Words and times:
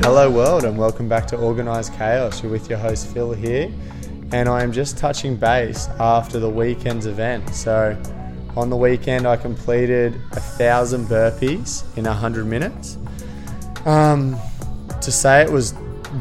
Hello, 0.00 0.30
world, 0.30 0.64
and 0.64 0.78
welcome 0.78 1.06
back 1.06 1.26
to 1.26 1.36
Organised 1.36 1.92
Chaos. 1.94 2.42
You're 2.42 2.50
with 2.50 2.70
your 2.70 2.78
host 2.78 3.08
Phil 3.08 3.32
here, 3.32 3.70
and 4.32 4.48
I 4.48 4.62
am 4.62 4.72
just 4.72 4.96
touching 4.96 5.36
base 5.36 5.88
after 6.00 6.38
the 6.38 6.48
weekend's 6.48 7.04
event. 7.04 7.50
So, 7.50 8.00
on 8.56 8.70
the 8.70 8.76
weekend, 8.76 9.26
I 9.26 9.36
completed 9.36 10.14
a 10.32 10.40
thousand 10.40 11.08
burpees 11.08 11.84
in 11.98 12.06
a 12.06 12.14
hundred 12.14 12.46
minutes. 12.46 12.96
Um, 13.84 14.38
to 15.02 15.12
say 15.12 15.42
it 15.42 15.50
was 15.50 15.74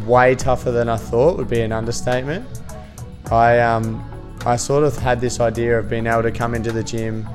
way 0.05 0.35
tougher 0.35 0.71
than 0.71 0.89
I 0.89 0.97
thought 0.97 1.37
would 1.37 1.49
be 1.49 1.61
an 1.61 1.71
understatement. 1.71 2.45
I 3.31 3.59
um, 3.59 4.10
I 4.43 4.55
sort 4.55 4.83
of 4.83 4.97
had 4.97 5.21
this 5.21 5.39
idea 5.39 5.77
of 5.77 5.87
being 5.87 6.07
able 6.07 6.23
to 6.23 6.31
come 6.31 6.55
into 6.55 6.71
the 6.71 6.83
gym, 6.83 7.29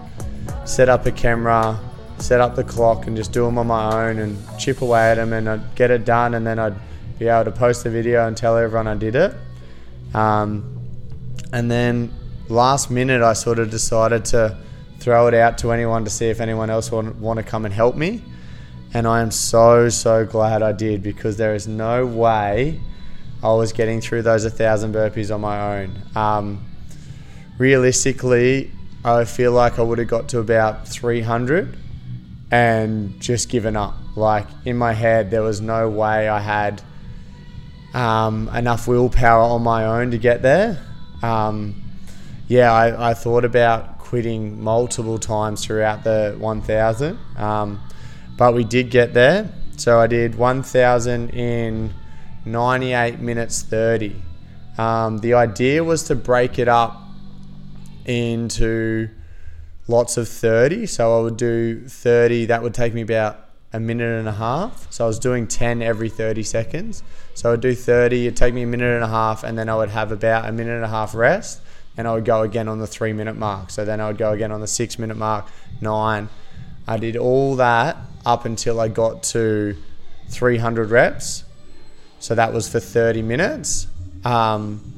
set 0.64 0.88
up 0.88 1.06
a 1.06 1.12
camera, 1.12 1.78
set 2.18 2.40
up 2.40 2.56
the 2.56 2.64
clock, 2.64 3.06
and 3.06 3.16
just 3.16 3.32
do 3.32 3.44
them 3.44 3.58
on 3.58 3.68
my 3.68 4.08
own 4.08 4.18
and 4.18 4.36
chip 4.58 4.82
away 4.82 5.12
at 5.12 5.14
them, 5.14 5.32
and 5.32 5.48
I'd 5.48 5.74
get 5.76 5.92
it 5.92 6.04
done, 6.04 6.34
and 6.34 6.44
then 6.44 6.58
I'd 6.58 6.74
be 7.18 7.28
able 7.28 7.44
to 7.44 7.52
post 7.52 7.84
the 7.84 7.90
video 7.90 8.26
and 8.26 8.36
tell 8.36 8.56
everyone 8.56 8.88
I 8.88 8.94
did 8.94 9.14
it. 9.14 9.34
Um, 10.14 10.80
and 11.52 11.70
then 11.70 12.12
last 12.48 12.90
minute, 12.90 13.22
I 13.22 13.34
sort 13.34 13.60
of 13.60 13.70
decided 13.70 14.24
to 14.26 14.58
throw 14.98 15.28
it 15.28 15.34
out 15.34 15.58
to 15.58 15.70
anyone 15.70 16.04
to 16.04 16.10
see 16.10 16.26
if 16.26 16.40
anyone 16.40 16.70
else 16.70 16.90
would 16.90 17.20
want 17.20 17.38
to 17.38 17.44
come 17.44 17.64
and 17.64 17.72
help 17.72 17.94
me. 17.94 18.20
And 18.94 19.06
I 19.06 19.20
am 19.20 19.30
so, 19.30 19.88
so 19.90 20.26
glad 20.26 20.62
I 20.62 20.72
did 20.72 21.02
because 21.02 21.36
there 21.36 21.54
is 21.54 21.68
no 21.68 22.04
way 22.04 22.80
I 23.44 23.52
was 23.52 23.72
getting 23.72 24.00
through 24.00 24.22
those 24.22 24.44
1,000 24.44 24.92
burpees 24.92 25.32
on 25.32 25.40
my 25.40 25.80
own. 25.80 26.02
Um, 26.16 26.64
realistically, 27.58 28.70
I 29.04 29.24
feel 29.24 29.52
like 29.52 29.78
I 29.78 29.82
would 29.82 29.98
have 29.98 30.08
got 30.08 30.28
to 30.30 30.40
about 30.40 30.88
300 30.88 31.76
and 32.50 33.20
just 33.20 33.48
given 33.48 33.76
up. 33.76 33.94
Like 34.16 34.46
in 34.64 34.76
my 34.76 34.92
head, 34.92 35.30
there 35.30 35.42
was 35.42 35.60
no 35.60 35.88
way 35.88 36.28
I 36.28 36.40
had 36.40 36.82
um, 37.94 38.48
enough 38.48 38.88
willpower 38.88 39.42
on 39.42 39.62
my 39.62 39.84
own 39.84 40.10
to 40.10 40.18
get 40.18 40.42
there. 40.42 40.82
Um, 41.22 41.82
yeah, 42.48 42.72
I, 42.72 43.10
I, 43.10 43.14
thought 43.14 43.44
about 43.44 43.98
quitting 43.98 44.62
multiple 44.62 45.18
times 45.18 45.64
throughout 45.64 46.04
the 46.04 46.36
1000, 46.38 47.18
um, 47.36 47.80
but 48.36 48.54
we 48.54 48.64
did 48.64 48.90
get 48.90 49.14
there. 49.14 49.50
So 49.78 49.98
I 49.98 50.06
did 50.06 50.34
1000 50.34 51.30
in 51.30 51.94
98 52.44 53.18
minutes 53.20 53.62
30. 53.62 54.22
Um, 54.78 55.18
the 55.18 55.34
idea 55.34 55.82
was 55.82 56.04
to 56.04 56.14
break 56.14 56.58
it 56.58 56.68
up 56.68 57.05
into 58.06 59.10
lots 59.88 60.16
of 60.16 60.28
30. 60.28 60.86
So 60.86 61.18
I 61.18 61.22
would 61.22 61.36
do 61.36 61.86
30, 61.88 62.46
that 62.46 62.62
would 62.62 62.74
take 62.74 62.94
me 62.94 63.02
about 63.02 63.46
a 63.72 63.80
minute 63.80 64.18
and 64.18 64.28
a 64.28 64.32
half. 64.32 64.90
So 64.90 65.04
I 65.04 65.06
was 65.06 65.18
doing 65.18 65.46
10 65.46 65.82
every 65.82 66.08
30 66.08 66.42
seconds. 66.42 67.02
So 67.34 67.52
I'd 67.52 67.60
do 67.60 67.74
30, 67.74 68.26
it'd 68.26 68.36
take 68.36 68.54
me 68.54 68.62
a 68.62 68.66
minute 68.66 68.94
and 68.94 69.04
a 69.04 69.08
half, 69.08 69.44
and 69.44 69.58
then 69.58 69.68
I 69.68 69.76
would 69.76 69.90
have 69.90 70.12
about 70.12 70.48
a 70.48 70.52
minute 70.52 70.72
and 70.72 70.84
a 70.84 70.88
half 70.88 71.14
rest, 71.14 71.60
and 71.96 72.08
I 72.08 72.14
would 72.14 72.24
go 72.24 72.42
again 72.42 72.68
on 72.68 72.78
the 72.78 72.86
three 72.86 73.12
minute 73.12 73.36
mark. 73.36 73.70
So 73.70 73.84
then 73.84 74.00
I 74.00 74.08
would 74.08 74.18
go 74.18 74.32
again 74.32 74.52
on 74.52 74.60
the 74.60 74.66
six 74.66 74.98
minute 74.98 75.16
mark, 75.16 75.46
nine. 75.80 76.28
I 76.88 76.96
did 76.96 77.16
all 77.16 77.56
that 77.56 77.96
up 78.24 78.44
until 78.44 78.80
I 78.80 78.88
got 78.88 79.22
to 79.24 79.76
300 80.28 80.90
reps. 80.90 81.44
So 82.18 82.34
that 82.34 82.52
was 82.52 82.68
for 82.68 82.80
30 82.80 83.22
minutes. 83.22 83.88
Um, 84.24 84.94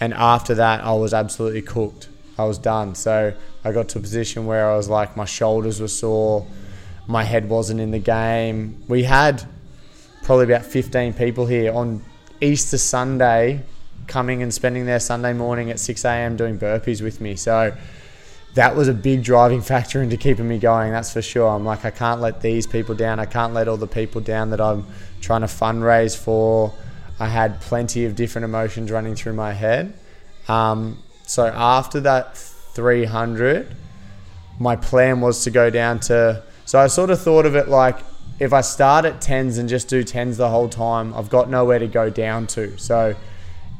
and 0.00 0.14
after 0.14 0.54
that, 0.54 0.82
I 0.82 0.92
was 0.94 1.12
absolutely 1.12 1.62
cooked. 1.62 2.08
I 2.42 2.46
was 2.46 2.58
done. 2.58 2.94
So 2.94 3.34
I 3.64 3.72
got 3.72 3.88
to 3.90 3.98
a 3.98 4.02
position 4.02 4.46
where 4.46 4.70
I 4.70 4.76
was 4.76 4.88
like, 4.88 5.16
my 5.16 5.24
shoulders 5.24 5.80
were 5.80 5.88
sore, 5.88 6.46
my 7.06 7.24
head 7.24 7.48
wasn't 7.48 7.80
in 7.80 7.90
the 7.90 7.98
game. 7.98 8.82
We 8.88 9.04
had 9.04 9.42
probably 10.22 10.44
about 10.44 10.64
15 10.64 11.14
people 11.14 11.46
here 11.46 11.72
on 11.72 12.02
Easter 12.40 12.78
Sunday 12.78 13.62
coming 14.06 14.42
and 14.42 14.52
spending 14.52 14.86
their 14.86 15.00
Sunday 15.00 15.32
morning 15.32 15.70
at 15.70 15.78
6 15.78 16.04
a.m. 16.04 16.36
doing 16.36 16.58
burpees 16.58 17.02
with 17.02 17.20
me. 17.20 17.36
So 17.36 17.74
that 18.54 18.76
was 18.76 18.88
a 18.88 18.94
big 18.94 19.22
driving 19.22 19.62
factor 19.62 20.02
into 20.02 20.16
keeping 20.16 20.46
me 20.46 20.58
going, 20.58 20.92
that's 20.92 21.12
for 21.12 21.22
sure. 21.22 21.48
I'm 21.48 21.64
like, 21.64 21.84
I 21.84 21.90
can't 21.90 22.20
let 22.20 22.40
these 22.40 22.66
people 22.66 22.94
down. 22.94 23.18
I 23.18 23.24
can't 23.24 23.54
let 23.54 23.68
all 23.68 23.78
the 23.78 23.86
people 23.86 24.20
down 24.20 24.50
that 24.50 24.60
I'm 24.60 24.86
trying 25.20 25.40
to 25.40 25.46
fundraise 25.46 26.16
for. 26.16 26.72
I 27.18 27.28
had 27.28 27.60
plenty 27.60 28.04
of 28.04 28.14
different 28.14 28.44
emotions 28.44 28.90
running 28.90 29.14
through 29.14 29.34
my 29.34 29.52
head. 29.52 29.94
Um, 30.48 30.98
so 31.32 31.46
after 31.46 31.98
that 32.00 32.36
300, 32.36 33.74
my 34.58 34.76
plan 34.76 35.22
was 35.22 35.44
to 35.44 35.50
go 35.50 35.70
down 35.70 35.98
to. 36.00 36.42
So 36.66 36.78
I 36.78 36.88
sort 36.88 37.08
of 37.08 37.22
thought 37.22 37.46
of 37.46 37.56
it 37.56 37.68
like 37.68 38.00
if 38.38 38.52
I 38.52 38.60
start 38.60 39.06
at 39.06 39.22
10s 39.22 39.58
and 39.58 39.66
just 39.66 39.88
do 39.88 40.04
10s 40.04 40.36
the 40.36 40.50
whole 40.50 40.68
time, 40.68 41.14
I've 41.14 41.30
got 41.30 41.48
nowhere 41.48 41.78
to 41.78 41.86
go 41.86 42.10
down 42.10 42.48
to. 42.48 42.76
So 42.76 43.16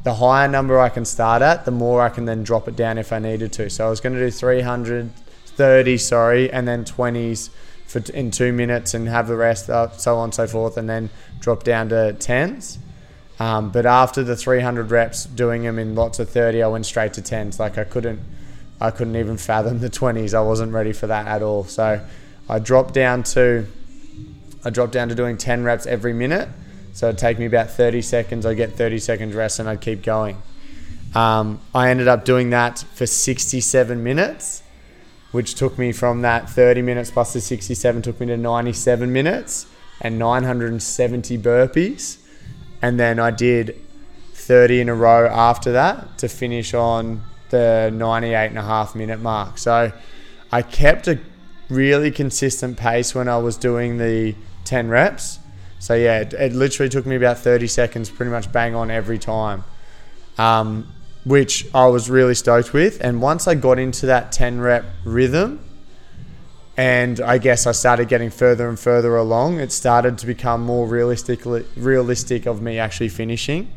the 0.02 0.14
higher 0.14 0.48
number 0.48 0.80
I 0.80 0.88
can 0.88 1.04
start 1.04 1.42
at, 1.42 1.66
the 1.66 1.70
more 1.70 2.00
I 2.00 2.08
can 2.08 2.24
then 2.24 2.42
drop 2.42 2.68
it 2.68 2.74
down 2.74 2.96
if 2.96 3.12
I 3.12 3.18
needed 3.18 3.52
to. 3.52 3.68
So 3.68 3.86
I 3.86 3.90
was 3.90 4.00
going 4.00 4.14
to 4.14 4.18
do 4.18 4.30
330, 4.30 5.98
sorry, 5.98 6.50
and 6.50 6.66
then 6.66 6.86
20s 6.86 7.50
for 7.86 7.98
in 8.14 8.30
two 8.30 8.54
minutes 8.54 8.94
and 8.94 9.06
have 9.10 9.28
the 9.28 9.36
rest 9.36 9.68
up, 9.68 10.00
so 10.00 10.16
on 10.16 10.24
and 10.24 10.34
so 10.34 10.46
forth, 10.46 10.78
and 10.78 10.88
then 10.88 11.10
drop 11.38 11.64
down 11.64 11.90
to 11.90 12.16
10s. 12.18 12.78
Um, 13.38 13.70
but 13.70 13.86
after 13.86 14.22
the 14.22 14.36
300 14.36 14.90
reps, 14.90 15.24
doing 15.24 15.62
them 15.62 15.78
in 15.78 15.94
lots 15.94 16.18
of 16.18 16.28
30, 16.28 16.62
I 16.62 16.68
went 16.68 16.86
straight 16.86 17.12
to 17.14 17.22
10s. 17.22 17.58
Like 17.58 17.78
I 17.78 17.84
couldn't, 17.84 18.20
I 18.80 18.90
couldn't 18.90 19.16
even 19.16 19.36
fathom 19.36 19.80
the 19.80 19.90
20s. 19.90 20.34
I 20.34 20.42
wasn't 20.42 20.72
ready 20.72 20.92
for 20.92 21.06
that 21.06 21.26
at 21.26 21.42
all. 21.42 21.64
So 21.64 22.04
I 22.48 22.58
dropped 22.58 22.94
down 22.94 23.22
to, 23.24 23.66
I 24.64 24.70
dropped 24.70 24.92
down 24.92 25.08
to 25.08 25.14
doing 25.14 25.36
10 25.36 25.64
reps 25.64 25.86
every 25.86 26.12
minute. 26.12 26.48
So 26.92 27.08
it'd 27.08 27.18
take 27.18 27.38
me 27.38 27.46
about 27.46 27.70
30 27.70 28.02
seconds. 28.02 28.44
I'd 28.44 28.56
get 28.56 28.72
30 28.72 28.98
seconds 28.98 29.34
rest 29.34 29.58
and 29.58 29.68
I'd 29.68 29.80
keep 29.80 30.02
going. 30.02 30.40
Um, 31.14 31.60
I 31.74 31.90
ended 31.90 32.08
up 32.08 32.24
doing 32.24 32.50
that 32.50 32.84
for 32.94 33.06
67 33.06 34.02
minutes, 34.02 34.62
which 35.30 35.54
took 35.54 35.78
me 35.78 35.92
from 35.92 36.22
that 36.22 36.48
30 36.48 36.82
minutes 36.82 37.10
plus 37.10 37.32
the 37.32 37.40
67 37.40 38.02
took 38.02 38.20
me 38.20 38.26
to 38.26 38.36
97 38.36 39.12
minutes 39.12 39.66
and 40.00 40.18
970 40.18 41.38
burpees 41.38 42.21
and 42.82 42.98
then 42.98 43.18
I 43.18 43.30
did 43.30 43.80
30 44.34 44.80
in 44.80 44.88
a 44.88 44.94
row 44.94 45.26
after 45.26 45.72
that 45.72 46.18
to 46.18 46.28
finish 46.28 46.74
on 46.74 47.22
the 47.50 47.90
98 47.94 48.48
and 48.48 48.58
a 48.58 48.62
half 48.62 48.96
minute 48.96 49.20
mark. 49.20 49.56
So 49.56 49.92
I 50.50 50.62
kept 50.62 51.06
a 51.06 51.20
really 51.68 52.10
consistent 52.10 52.76
pace 52.76 53.14
when 53.14 53.28
I 53.28 53.38
was 53.38 53.56
doing 53.56 53.98
the 53.98 54.34
10 54.64 54.88
reps. 54.88 55.38
So 55.78 55.94
yeah, 55.94 56.20
it, 56.20 56.32
it 56.34 56.52
literally 56.52 56.90
took 56.90 57.06
me 57.06 57.16
about 57.16 57.38
30 57.38 57.68
seconds, 57.68 58.10
pretty 58.10 58.30
much 58.30 58.50
bang 58.52 58.74
on 58.74 58.90
every 58.90 59.18
time, 59.18 59.64
um, 60.38 60.92
which 61.24 61.72
I 61.74 61.86
was 61.86 62.10
really 62.10 62.34
stoked 62.34 62.72
with. 62.72 63.00
And 63.00 63.22
once 63.22 63.46
I 63.46 63.54
got 63.54 63.78
into 63.78 64.06
that 64.06 64.32
10 64.32 64.60
rep 64.60 64.84
rhythm, 65.04 65.64
and 66.76 67.20
I 67.20 67.38
guess 67.38 67.66
I 67.66 67.72
started 67.72 68.08
getting 68.08 68.30
further 68.30 68.68
and 68.68 68.78
further 68.78 69.16
along. 69.16 69.60
It 69.60 69.72
started 69.72 70.18
to 70.18 70.26
become 70.26 70.62
more 70.62 70.86
realistically 70.86 71.66
realistic 71.76 72.46
of 72.46 72.62
me 72.62 72.78
actually 72.78 73.10
finishing. 73.10 73.70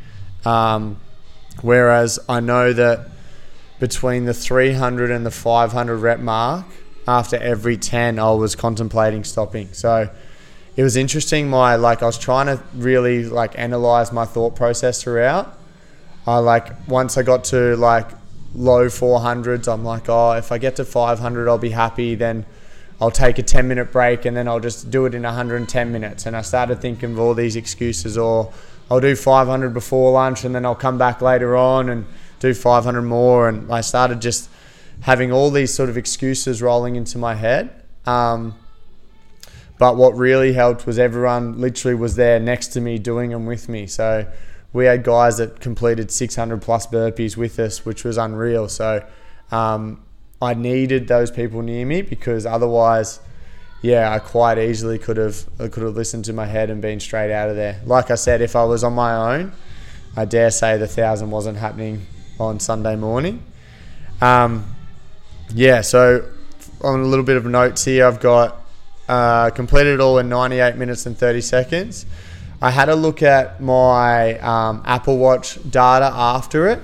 Um, 0.45 0.97
whereas 1.61 2.19
I 2.29 2.39
know 2.39 2.72
that 2.72 3.09
between 3.79 4.25
the 4.25 4.34
300 4.34 5.11
and 5.11 5.25
the 5.25 5.31
500 5.31 5.97
rep 5.97 6.19
mark, 6.19 6.66
after 7.07 7.38
every 7.38 7.78
10, 7.78 8.17
I 8.17 8.31
was 8.31 8.55
contemplating 8.55 9.23
stopping. 9.23 9.73
So 9.73 10.09
it 10.75 10.84
was 10.84 10.95
interesting. 10.95 11.50
My 11.50 11.75
like 11.75 12.01
I 12.01 12.05
was 12.05 12.17
trying 12.17 12.47
to 12.47 12.63
really 12.73 13.25
like 13.25 13.57
analyze 13.57 14.11
my 14.11 14.25
thought 14.25 14.55
process 14.55 15.03
throughout. 15.03 15.57
I 16.25 16.39
like 16.39 16.87
once 16.87 17.17
I 17.17 17.23
got 17.23 17.43
to 17.46 17.75
like 17.75 18.08
low 18.55 18.87
400s, 18.87 19.72
I'm 19.72 19.84
like, 19.84 20.09
oh, 20.09 20.31
if 20.31 20.52
I 20.52 20.58
get 20.58 20.78
to 20.78 20.85
500, 20.85 21.47
I'll 21.47 21.58
be 21.58 21.69
happy. 21.69 22.16
Then 22.16 22.46
I'll 22.99 23.11
take 23.11 23.37
a 23.39 23.43
10 23.43 23.67
minute 23.67 23.91
break 23.91 24.25
and 24.25 24.35
then 24.35 24.47
I'll 24.47 24.59
just 24.59 24.89
do 24.89 25.05
it 25.05 25.13
in 25.13 25.23
110 25.23 25.91
minutes. 25.91 26.25
And 26.25 26.35
I 26.35 26.41
started 26.41 26.81
thinking 26.81 27.11
of 27.11 27.19
all 27.19 27.33
these 27.33 27.55
excuses, 27.55 28.17
or 28.17 28.53
I'll 28.89 29.01
do 29.01 29.15
500 29.15 29.73
before 29.73 30.11
lunch 30.11 30.45
and 30.45 30.55
then 30.55 30.65
I'll 30.65 30.75
come 30.75 30.97
back 30.97 31.21
later 31.21 31.55
on 31.55 31.89
and 31.89 32.05
do 32.39 32.53
500 32.53 33.01
more. 33.01 33.49
And 33.49 33.71
I 33.71 33.81
started 33.81 34.21
just 34.21 34.49
having 35.01 35.31
all 35.31 35.51
these 35.51 35.73
sort 35.73 35.89
of 35.89 35.97
excuses 35.97 36.61
rolling 36.61 36.95
into 36.95 37.17
my 37.17 37.35
head. 37.35 37.83
Um, 38.05 38.55
but 39.77 39.97
what 39.97 40.15
really 40.15 40.53
helped 40.53 40.85
was 40.85 40.97
everyone 40.97 41.59
literally 41.59 41.95
was 41.95 42.15
there 42.15 42.39
next 42.39 42.67
to 42.69 42.81
me 42.81 42.97
doing 42.97 43.31
them 43.31 43.45
with 43.45 43.67
me. 43.67 43.87
So 43.87 44.31
we 44.71 44.85
had 44.85 45.03
guys 45.03 45.37
that 45.37 45.59
completed 45.59 46.11
600 46.11 46.61
plus 46.61 46.87
burpees 46.87 47.35
with 47.35 47.59
us, 47.59 47.85
which 47.85 48.05
was 48.05 48.17
unreal. 48.17 48.69
So 48.69 49.05
um, 49.51 50.04
I 50.45 50.53
needed 50.53 51.07
those 51.07 51.31
people 51.31 51.61
near 51.61 51.85
me 51.85 52.01
because 52.01 52.45
otherwise, 52.45 53.19
yeah, 53.81 54.11
I 54.11 54.19
quite 54.19 54.57
easily 54.57 54.97
could 54.97 55.17
have 55.17 55.45
I 55.59 55.67
could 55.67 55.83
have 55.83 55.95
listened 55.95 56.25
to 56.25 56.33
my 56.33 56.45
head 56.45 56.69
and 56.69 56.81
been 56.81 56.99
straight 56.99 57.33
out 57.33 57.49
of 57.49 57.55
there. 57.55 57.81
Like 57.85 58.11
I 58.11 58.15
said, 58.15 58.41
if 58.41 58.55
I 58.55 58.63
was 58.63 58.83
on 58.83 58.93
my 58.93 59.35
own, 59.35 59.51
I 60.15 60.25
dare 60.25 60.51
say 60.51 60.77
the 60.77 60.87
thousand 60.87 61.31
wasn't 61.31 61.57
happening 61.57 62.05
on 62.39 62.59
Sunday 62.59 62.95
morning. 62.95 63.43
Um, 64.21 64.65
yeah, 65.53 65.81
so 65.81 66.29
on 66.81 66.99
a 67.01 67.05
little 67.05 67.25
bit 67.25 67.37
of 67.37 67.45
notes 67.45 67.83
here, 67.85 68.05
I've 68.05 68.19
got 68.19 68.61
uh, 69.07 69.49
completed 69.51 69.95
it 69.95 69.99
all 69.99 70.17
in 70.19 70.29
98 70.29 70.77
minutes 70.77 71.05
and 71.05 71.17
30 71.17 71.41
seconds. 71.41 72.05
I 72.61 72.71
had 72.71 72.89
a 72.89 72.95
look 72.95 73.21
at 73.21 73.61
my 73.61 74.39
um, 74.39 74.81
Apple 74.85 75.17
Watch 75.17 75.59
data 75.69 76.09
after 76.13 76.67
it. 76.67 76.81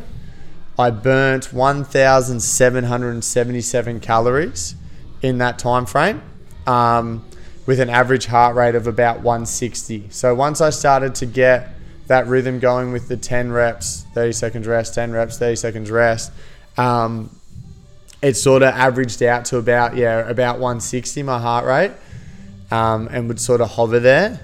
I 0.82 0.90
burnt 0.90 1.54
1,777 1.54 4.00
calories 4.00 4.76
in 5.22 5.38
that 5.38 5.60
time 5.60 5.86
frame 5.86 6.24
um, 6.66 7.24
with 7.68 7.80
an 7.80 7.90
average 7.90 8.26
heart 8.26 8.56
rate 8.56 8.74
of 8.76 8.88
about 8.88 9.22
160. 9.22 10.08
So 10.10 10.34
once 10.34 10.60
I 10.60 10.72
started 10.72 11.14
to 11.16 11.28
get 11.28 11.70
that 12.08 12.26
rhythm 12.28 12.60
going 12.60 12.92
with 12.92 13.08
the 13.08 13.16
10 13.16 13.52
reps, 13.52 14.06
30 14.16 14.32
seconds 14.34 14.68
rest, 14.68 14.96
10 14.96 15.12
reps, 15.12 15.38
30 15.38 15.56
seconds 15.56 15.92
rest, 15.92 16.32
um, 16.78 17.30
it 18.22 18.34
sort 18.34 18.64
of 18.64 18.74
averaged 18.74 19.22
out 19.24 19.46
to 19.46 19.58
about 19.58 19.96
yeah 19.96 20.30
about 20.30 20.60
160 20.60 21.24
my 21.24 21.40
heart 21.40 21.66
rate, 21.66 21.92
um, 22.72 23.08
and 23.12 23.28
would 23.28 23.40
sort 23.40 23.62
of 23.62 23.70
hover 23.70 24.00
there. 24.00 24.40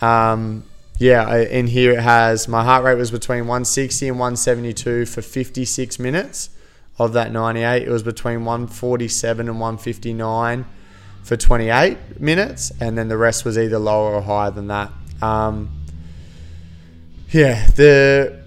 Um, 0.00 0.64
yeah, 0.98 1.36
in 1.36 1.66
here 1.66 1.92
it 1.92 2.00
has 2.00 2.46
my 2.46 2.62
heart 2.64 2.84
rate 2.84 2.96
was 2.96 3.10
between 3.10 3.40
160 3.40 4.08
and 4.08 4.18
172 4.18 5.06
for 5.06 5.22
56 5.22 5.98
minutes 5.98 6.50
of 6.98 7.12
that 7.14 7.32
98. 7.32 7.82
It 7.82 7.90
was 7.90 8.02
between 8.02 8.44
147 8.44 9.48
and 9.48 9.60
159 9.60 10.64
for 11.22 11.36
28 11.36 12.20
minutes, 12.20 12.70
and 12.80 12.96
then 12.96 13.08
the 13.08 13.16
rest 13.16 13.44
was 13.44 13.58
either 13.58 13.78
lower 13.78 14.14
or 14.14 14.22
higher 14.22 14.50
than 14.50 14.68
that. 14.68 14.92
Um, 15.20 15.70
yeah, 17.30 17.66
the 17.68 18.44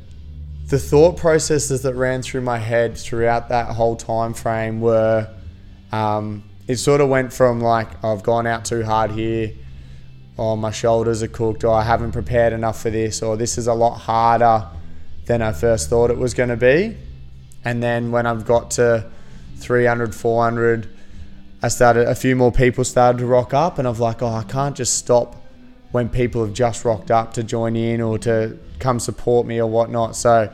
the 0.68 0.80
thought 0.80 1.18
processes 1.18 1.82
that 1.82 1.96
ran 1.96 2.22
through 2.22 2.42
my 2.42 2.58
head 2.58 2.98
throughout 2.98 3.50
that 3.50 3.68
whole 3.68 3.96
time 3.96 4.34
frame 4.34 4.82
were 4.82 5.34
um, 5.92 6.44
it 6.68 6.76
sort 6.78 7.02
of 7.02 7.10
went 7.10 7.34
from 7.34 7.62
like 7.62 8.04
I've 8.04 8.24
gone 8.24 8.46
out 8.46 8.66
too 8.66 8.84
hard 8.84 9.12
here, 9.12 9.52
or 10.38 10.56
my 10.56 10.72
shoulders 10.72 11.24
are 11.24 11.28
cooked, 11.28 11.64
or 11.64 11.74
I 11.74 11.84
haven't 11.84 12.12
prepared 12.12 12.54
enough 12.54 12.82
for 12.82 12.90
this, 12.90 13.22
or 13.22 13.36
this 13.36 13.58
is 13.58 13.68
a 13.68 13.74
lot 13.74 13.96
harder 13.96 14.68
than 15.26 15.42
I 15.42 15.52
first 15.52 15.90
thought 15.90 16.12
it 16.12 16.18
was 16.18 16.34
going 16.34 16.50
to 16.50 16.58
be. 16.58 16.96
And 17.66 17.84
then 17.84 18.12
when 18.12 18.26
I've 18.26 18.46
got 18.46 18.72
to 18.72 19.10
300, 19.58 20.16
400, 20.16 20.88
I 21.62 21.68
started, 21.70 22.08
a 22.08 22.16
few 22.16 22.36
more 22.36 22.52
people 22.52 22.84
started 22.84 23.18
to 23.20 23.26
rock 23.26 23.54
up, 23.54 23.80
and 23.80 23.88
I'm 23.88 23.98
like, 23.98 24.22
oh, 24.22 24.28
I 24.28 24.44
can't 24.44 24.76
just 24.76 24.98
stop 24.98 25.36
when 25.92 26.08
people 26.08 26.46
have 26.46 26.54
just 26.54 26.86
rocked 26.86 27.12
up 27.12 27.34
to 27.34 27.44
join 27.44 27.76
in 27.76 28.00
or 28.02 28.20
to 28.20 28.58
come 28.80 29.00
support 29.00 29.48
me 29.48 29.60
or 29.60 29.68
whatnot. 29.68 30.16
So 30.16 30.54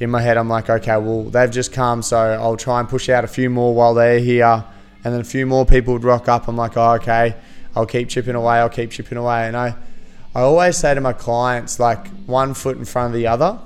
in 0.00 0.10
my 0.10 0.20
head, 0.20 0.36
I'm 0.36 0.48
like, 0.48 0.68
okay, 0.68 0.96
well, 0.96 1.24
they've 1.24 1.50
just 1.50 1.72
come, 1.72 2.02
so 2.02 2.16
I'll 2.18 2.56
try 2.56 2.80
and 2.80 2.88
push 2.88 3.08
out 3.08 3.22
a 3.22 3.28
few 3.28 3.48
more 3.50 3.72
while 3.74 3.94
they're 3.94 4.18
here. 4.18 4.64
And 5.04 5.14
then 5.14 5.20
a 5.20 5.24
few 5.24 5.46
more 5.46 5.66
people 5.66 5.92
would 5.94 6.04
rock 6.04 6.28
up. 6.28 6.48
I'm 6.48 6.56
like, 6.56 6.76
oh, 6.76 6.94
okay, 6.94 7.36
I'll 7.74 7.86
keep 7.86 8.08
chipping 8.08 8.34
away, 8.34 8.56
I'll 8.56 8.68
keep 8.68 8.90
chipping 8.90 9.18
away. 9.18 9.46
And 9.46 9.56
I, 9.56 9.74
I 10.34 10.40
always 10.40 10.76
say 10.76 10.94
to 10.94 11.00
my 11.00 11.12
clients, 11.12 11.78
like, 11.78 12.06
one 12.26 12.54
foot 12.54 12.76
in 12.76 12.84
front 12.84 13.14
of 13.14 13.18
the 13.18 13.26
other. 13.26 13.58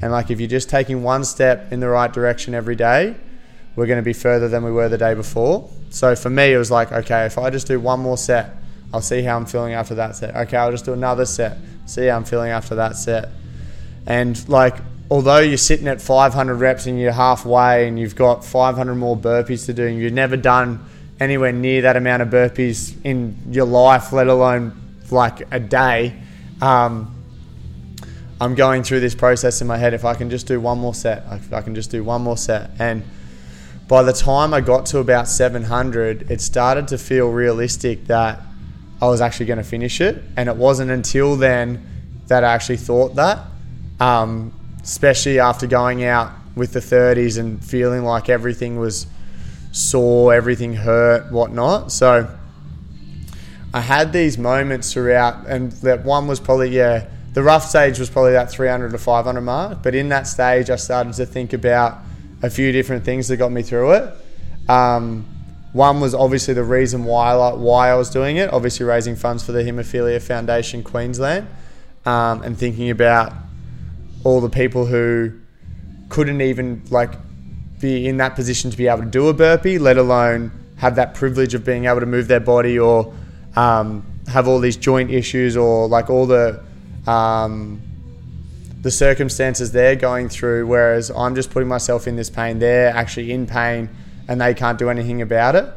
And 0.00 0.10
like, 0.10 0.30
if 0.30 0.40
you're 0.40 0.48
just 0.48 0.68
taking 0.68 1.02
one 1.02 1.24
step 1.24 1.72
in 1.72 1.80
the 1.80 1.88
right 1.88 2.12
direction 2.12 2.54
every 2.54 2.74
day, 2.74 3.14
we're 3.76 3.86
going 3.86 3.98
to 3.98 4.04
be 4.04 4.12
further 4.12 4.48
than 4.48 4.64
we 4.64 4.72
were 4.72 4.88
the 4.88 4.98
day 4.98 5.14
before. 5.14 5.70
So 5.90 6.16
for 6.16 6.28
me, 6.28 6.52
it 6.52 6.58
was 6.58 6.70
like, 6.70 6.90
okay, 6.90 7.24
if 7.26 7.38
I 7.38 7.50
just 7.50 7.66
do 7.66 7.78
one 7.78 8.00
more 8.00 8.18
set, 8.18 8.56
I'll 8.92 9.00
see 9.00 9.22
how 9.22 9.36
I'm 9.36 9.46
feeling 9.46 9.72
after 9.72 9.94
that 9.94 10.16
set. 10.16 10.34
Okay, 10.34 10.56
I'll 10.56 10.72
just 10.72 10.84
do 10.84 10.92
another 10.92 11.24
set, 11.24 11.56
see 11.86 12.06
how 12.06 12.16
I'm 12.16 12.24
feeling 12.24 12.50
after 12.50 12.74
that 12.74 12.96
set. 12.96 13.30
And 14.06 14.46
like, 14.48 14.76
although 15.10 15.38
you're 15.38 15.56
sitting 15.56 15.88
at 15.88 16.02
500 16.02 16.54
reps 16.56 16.86
and 16.86 17.00
you're 17.00 17.12
halfway 17.12 17.88
and 17.88 17.98
you've 17.98 18.16
got 18.16 18.44
500 18.44 18.94
more 18.94 19.16
burpees 19.16 19.66
to 19.66 19.72
do, 19.72 19.86
and 19.86 19.98
you've 19.98 20.12
never 20.12 20.36
done 20.36 20.84
anywhere 21.22 21.52
near 21.52 21.82
that 21.82 21.96
amount 21.96 22.22
of 22.22 22.28
burpees 22.28 22.94
in 23.04 23.36
your 23.50 23.66
life, 23.66 24.12
let 24.12 24.26
alone 24.26 24.78
like 25.10 25.46
a 25.52 25.60
day. 25.60 26.20
Um, 26.60 27.14
I'm 28.40 28.54
going 28.54 28.82
through 28.82 29.00
this 29.00 29.14
process 29.14 29.60
in 29.60 29.66
my 29.66 29.76
head. 29.78 29.94
If 29.94 30.04
I 30.04 30.14
can 30.14 30.30
just 30.30 30.46
do 30.46 30.60
one 30.60 30.78
more 30.78 30.94
set, 30.94 31.24
if 31.32 31.52
I 31.52 31.62
can 31.62 31.74
just 31.74 31.90
do 31.90 32.02
one 32.02 32.22
more 32.22 32.36
set. 32.36 32.70
And 32.78 33.04
by 33.88 34.02
the 34.02 34.12
time 34.12 34.52
I 34.52 34.60
got 34.60 34.86
to 34.86 34.98
about 34.98 35.28
700, 35.28 36.30
it 36.30 36.40
started 36.40 36.88
to 36.88 36.98
feel 36.98 37.30
realistic 37.30 38.06
that 38.06 38.40
I 39.00 39.06
was 39.06 39.20
actually 39.20 39.46
going 39.46 39.58
to 39.58 39.64
finish 39.64 40.00
it. 40.00 40.22
And 40.36 40.48
it 40.48 40.56
wasn't 40.56 40.90
until 40.90 41.36
then 41.36 41.86
that 42.26 42.44
I 42.44 42.52
actually 42.52 42.78
thought 42.78 43.14
that 43.16 43.46
um, 44.02 44.52
especially 44.82 45.38
after 45.38 45.66
going 45.66 46.04
out 46.04 46.32
with 46.56 46.72
the 46.72 46.80
30s 46.80 47.38
and 47.38 47.64
feeling 47.64 48.02
like 48.02 48.28
everything 48.28 48.78
was 48.78 49.06
sore, 49.72 50.32
everything 50.32 50.74
hurt, 50.74 51.32
whatnot. 51.32 51.90
So 51.90 52.28
I 53.74 53.80
had 53.80 54.12
these 54.12 54.38
moments 54.38 54.92
throughout, 54.92 55.46
and 55.46 55.72
that 55.72 56.04
one 56.04 56.28
was 56.28 56.38
probably, 56.38 56.68
yeah, 56.68 57.08
the 57.32 57.42
rough 57.42 57.64
stage 57.64 57.98
was 57.98 58.10
probably 58.10 58.32
that 58.32 58.50
300 58.50 58.92
to 58.92 58.98
500 58.98 59.40
mark. 59.40 59.82
But 59.82 59.94
in 59.94 60.10
that 60.10 60.26
stage, 60.26 60.70
I 60.70 60.76
started 60.76 61.14
to 61.14 61.26
think 61.26 61.52
about 61.52 61.98
a 62.42 62.50
few 62.50 62.70
different 62.70 63.04
things 63.04 63.28
that 63.28 63.38
got 63.38 63.50
me 63.50 63.62
through 63.62 63.92
it. 63.92 64.14
Um, 64.68 65.26
one 65.72 66.00
was 66.00 66.14
obviously 66.14 66.52
the 66.52 66.64
reason 66.64 67.04
why 67.04 67.32
like, 67.32 67.54
why 67.54 67.90
I 67.90 67.94
was 67.94 68.10
doing 68.10 68.36
it, 68.36 68.52
obviously 68.52 68.84
raising 68.84 69.16
funds 69.16 69.42
for 69.42 69.52
the 69.52 69.62
Haemophilia 69.62 70.20
Foundation 70.20 70.82
Queensland, 70.82 71.48
um, 72.04 72.42
and 72.42 72.58
thinking 72.58 72.90
about 72.90 73.32
all 74.22 74.40
the 74.40 74.50
people 74.50 74.84
who 74.84 75.32
couldn't 76.10 76.42
even 76.42 76.82
like 76.90 77.14
be 77.82 78.08
in 78.08 78.16
that 78.16 78.34
position 78.34 78.70
to 78.70 78.76
be 78.76 78.86
able 78.86 79.02
to 79.02 79.10
do 79.10 79.28
a 79.28 79.34
burpee, 79.34 79.78
let 79.78 79.98
alone 79.98 80.50
have 80.78 80.96
that 80.96 81.14
privilege 81.14 81.52
of 81.52 81.64
being 81.64 81.84
able 81.84 82.00
to 82.00 82.06
move 82.06 82.28
their 82.28 82.40
body 82.40 82.78
or 82.78 83.14
um, 83.56 84.06
have 84.28 84.48
all 84.48 84.58
these 84.58 84.76
joint 84.76 85.10
issues 85.10 85.56
or 85.56 85.88
like 85.88 86.08
all 86.08 86.26
the 86.26 86.62
um, 87.06 87.82
the 88.80 88.90
circumstances 88.90 89.72
they're 89.72 89.96
going 89.96 90.28
through. 90.28 90.66
Whereas 90.66 91.10
I'm 91.10 91.34
just 91.34 91.50
putting 91.50 91.68
myself 91.68 92.08
in 92.08 92.16
this 92.16 92.30
pain. 92.30 92.58
They're 92.58 92.94
actually 92.94 93.32
in 93.32 93.46
pain 93.46 93.90
and 94.28 94.40
they 94.40 94.54
can't 94.54 94.78
do 94.78 94.88
anything 94.88 95.20
about 95.20 95.56
it. 95.56 95.68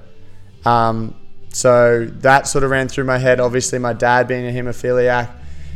Um, 0.65 1.15
so 1.49 2.05
that 2.05 2.47
sort 2.47 2.63
of 2.63 2.71
ran 2.71 2.87
through 2.87 3.05
my 3.05 3.17
head. 3.17 3.39
Obviously, 3.39 3.79
my 3.79 3.93
dad 3.93 4.27
being 4.27 4.45
a 4.45 4.51
hemophiliac, 4.51 5.29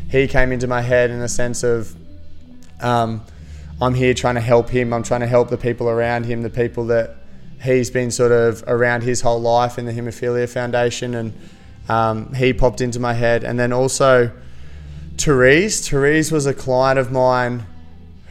he 0.10 0.28
came 0.28 0.52
into 0.52 0.68
my 0.68 0.81
head 0.81 1.10
in 1.10 1.20
the 1.20 1.30
sense 1.30 1.64
of 1.64 1.96
um, 2.81 3.24
I'm 3.81 3.94
here 3.94 4.14
trying 4.14 4.36
to 4.36 4.42
help 4.42 4.70
him. 4.70 4.94
I'm 4.94 5.04
trying 5.04 5.22
to 5.22 5.28
help 5.28 5.50
the 5.50 5.57
people 5.57 5.90
around 5.90 6.26
him, 6.26 6.42
the 6.42 6.50
people 6.50 6.88
that 6.88 7.16
he's 7.62 7.90
been 7.90 8.12
sort 8.12 8.31
of 8.31 8.64
around 8.68 9.04
his 9.04 9.21
whole 9.21 9.40
life 9.40 9.78
in 9.78 9.86
the 9.86 9.94
Haemophilia 9.94 10.50
Foundation, 10.50 11.16
and 11.16 11.33
um, 11.88 12.33
he 12.33 12.54
popped 12.54 12.81
into 12.81 13.00
my 13.00 13.14
head. 13.14 13.44
And 13.44 13.59
then 13.59 13.71
also 13.71 14.31
Therese. 15.18 15.88
Therese 15.88 16.31
was 16.31 16.45
a 16.45 16.54
client 16.54 17.00
of 17.00 17.12
mine 17.12 17.66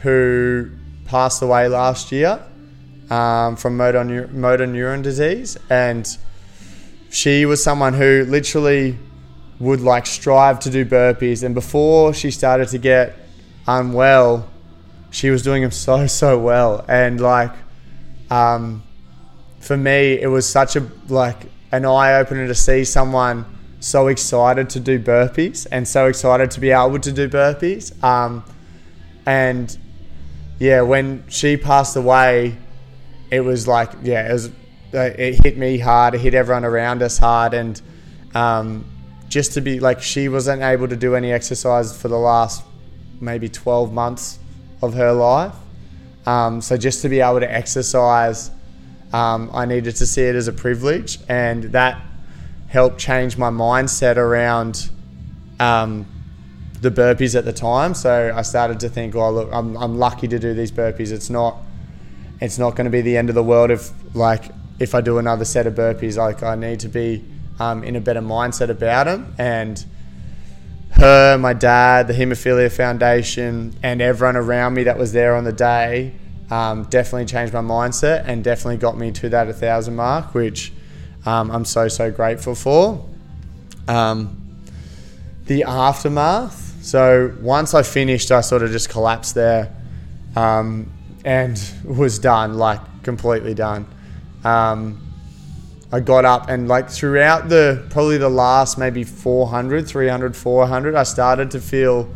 who 0.01 0.69
passed 1.05 1.41
away 1.41 1.67
last 1.67 2.11
year 2.11 2.43
um, 3.09 3.55
from 3.55 3.77
motor, 3.77 3.99
neur- 3.99 4.31
motor 4.31 4.65
neuron 4.65 5.03
disease, 5.03 5.57
and 5.69 6.17
she 7.09 7.45
was 7.45 7.63
someone 7.63 7.93
who 7.93 8.25
literally 8.27 8.97
would 9.59 9.81
like 9.81 10.05
strive 10.05 10.59
to 10.61 10.69
do 10.69 10.85
burpees. 10.85 11.43
And 11.43 11.53
before 11.53 12.13
she 12.13 12.31
started 12.31 12.69
to 12.69 12.77
get 12.77 13.15
unwell, 13.67 14.48
she 15.11 15.29
was 15.29 15.43
doing 15.43 15.61
them 15.61 15.71
so 15.71 16.07
so 16.07 16.37
well, 16.37 16.85
and 16.87 17.19
like, 17.19 17.51
um, 18.29 18.83
for 19.59 19.75
me, 19.75 20.19
it 20.19 20.27
was 20.27 20.47
such 20.47 20.75
a 20.75 20.87
like 21.07 21.49
an 21.71 21.85
eye 21.85 22.15
opener 22.15 22.47
to 22.47 22.55
see 22.55 22.83
someone 22.83 23.45
so 23.79 24.07
excited 24.07 24.69
to 24.71 24.79
do 24.79 24.99
burpees 24.99 25.65
and 25.71 25.87
so 25.87 26.07
excited 26.07 26.51
to 26.51 26.59
be 26.59 26.71
able 26.71 26.99
to 26.99 27.11
do 27.11 27.29
burpees. 27.29 28.01
Um, 28.03 28.43
and 29.25 29.75
yeah, 30.59 30.81
when 30.81 31.23
she 31.29 31.57
passed 31.57 31.95
away, 31.95 32.57
it 33.31 33.41
was 33.41 33.67
like 33.67 33.91
yeah, 34.03 34.29
it 34.29 34.33
was 34.33 34.51
it 34.91 35.43
hit 35.43 35.57
me 35.57 35.77
hard, 35.77 36.15
it 36.15 36.19
hit 36.19 36.33
everyone 36.33 36.65
around 36.65 37.01
us 37.01 37.17
hard, 37.17 37.53
and 37.53 37.81
um, 38.35 38.85
just 39.27 39.53
to 39.53 39.61
be 39.61 39.79
like 39.79 40.01
she 40.01 40.29
wasn't 40.29 40.61
able 40.61 40.87
to 40.87 40.95
do 40.95 41.15
any 41.15 41.31
exercise 41.31 41.99
for 41.99 42.07
the 42.07 42.17
last 42.17 42.63
maybe 43.21 43.49
12 43.49 43.91
months 43.91 44.39
of 44.81 44.93
her 44.93 45.11
life. 45.11 45.55
Um, 46.25 46.61
so 46.61 46.77
just 46.77 47.01
to 47.01 47.09
be 47.09 47.21
able 47.21 47.39
to 47.39 47.51
exercise, 47.51 48.51
um, 49.13 49.49
I 49.53 49.65
needed 49.65 49.95
to 49.97 50.05
see 50.05 50.23
it 50.23 50.35
as 50.35 50.47
a 50.47 50.53
privilege, 50.53 51.19
and 51.27 51.63
that 51.65 52.01
helped 52.67 52.99
change 52.99 53.37
my 53.37 53.49
mindset 53.49 54.17
around 54.17 54.89
um, 55.59 56.05
the 56.81 56.91
burpees 56.91 57.35
at 57.35 57.45
the 57.45 57.53
time. 57.53 57.93
So 57.93 58.31
I 58.35 58.43
started 58.43 58.79
to 58.81 58.89
think, 58.89 59.15
well, 59.15 59.33
look, 59.33 59.49
I'm, 59.51 59.75
I'm 59.77 59.97
lucky 59.97 60.27
to 60.27 60.39
do 60.39 60.53
these 60.53 60.71
burpees. 60.71 61.11
It's 61.11 61.29
not 61.29 61.57
it's 62.41 62.57
not 62.57 62.75
going 62.75 62.85
to 62.85 62.91
be 62.91 63.01
the 63.01 63.17
end 63.17 63.27
of 63.27 63.35
the 63.35 63.43
world 63.43 63.69
if 63.69 63.91
like 64.15 64.45
if 64.79 64.95
I 64.95 65.01
do 65.01 65.17
another 65.17 65.45
set 65.45 65.67
of 65.67 65.75
burpees. 65.75 66.17
Like 66.17 66.43
I 66.43 66.55
need 66.55 66.79
to 66.81 66.87
be 66.87 67.25
um, 67.59 67.83
in 67.83 67.95
a 67.95 68.01
better 68.01 68.21
mindset 68.21 68.69
about 68.69 69.05
them 69.05 69.33
and 69.37 69.83
her, 70.99 71.37
my 71.37 71.53
dad, 71.53 72.07
the 72.07 72.13
Haemophilia 72.13 72.71
Foundation, 72.71 73.73
and 73.81 74.01
everyone 74.01 74.35
around 74.35 74.73
me 74.73 74.83
that 74.83 74.97
was 74.97 75.13
there 75.13 75.35
on 75.35 75.45
the 75.45 75.53
day 75.53 76.13
um, 76.51 76.83
definitely 76.85 77.25
changed 77.25 77.53
my 77.53 77.61
mindset 77.61 78.23
and 78.25 78.43
definitely 78.43 78.77
got 78.77 78.97
me 78.97 79.11
to 79.11 79.29
that 79.29 79.45
1,000 79.47 79.95
mark, 79.95 80.33
which 80.33 80.73
um, 81.25 81.51
I'm 81.51 81.63
so, 81.63 81.87
so 81.87 82.11
grateful 82.11 82.53
for. 82.55 83.07
Um, 83.87 84.35
the 85.45 85.63
aftermath. 85.63 86.83
So 86.83 87.35
once 87.41 87.73
I 87.73 87.83
finished, 87.83 88.31
I 88.31 88.41
sort 88.41 88.61
of 88.61 88.71
just 88.71 88.89
collapsed 88.89 89.35
there 89.35 89.75
um, 90.35 90.91
and 91.23 91.61
was 91.85 92.19
done, 92.19 92.55
like 92.55 93.03
completely 93.03 93.53
done. 93.53 93.87
Um, 94.43 95.08
I 95.91 95.99
got 95.99 96.23
up 96.23 96.49
and 96.49 96.67
like 96.67 96.89
throughout 96.89 97.49
the 97.49 97.83
probably 97.89 98.17
the 98.17 98.29
last 98.29 98.77
maybe 98.77 99.03
400, 99.03 99.87
300, 99.87 100.35
400, 100.35 100.95
I 100.95 101.03
started 101.03 101.51
to 101.51 101.59
feel 101.59 102.07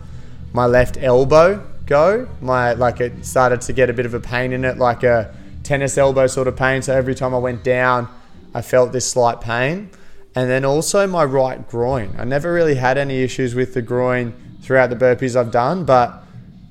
my 0.53 0.68
left 0.68 0.98
elbow 1.01 1.65
go. 1.88 2.27
My 2.39 2.74
like 2.74 3.01
it 3.01 3.25
started 3.25 3.62
to 3.62 3.74
get 3.74 3.89
a 3.89 3.94
bit 3.94 4.06
of 4.06 4.13
a 4.13 4.20
pain 4.20 4.53
in 4.53 4.63
it, 4.63 4.77
like 4.77 5.03
a 5.03 5.36
tennis 5.63 5.98
elbow 5.98 6.27
sort 6.27 6.48
of 6.48 6.56
pain. 6.56 6.84
So 6.84 6.96
every 6.96 7.15
time 7.15 7.34
I 7.34 7.39
went 7.39 7.63
down, 7.63 8.08
I 8.53 8.62
felt 8.62 8.92
this 8.92 9.10
slight 9.10 9.42
pain. 9.42 9.89
And 10.36 10.50
then 10.50 10.65
also 10.65 11.08
my 11.08 11.24
right 11.24 11.68
groin. 11.68 12.15
I 12.18 12.25
never 12.25 12.53
really 12.53 12.75
had 12.75 12.98
any 12.98 13.22
issues 13.22 13.56
with 13.56 13.74
the 13.74 13.82
groin 13.82 14.34
throughout 14.62 14.89
the 14.89 14.96
burpees 14.96 15.36
I've 15.36 15.51
done, 15.51 15.86
but 15.86 16.24